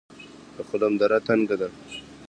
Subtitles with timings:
[0.55, 1.67] د خلم دره تنګه ده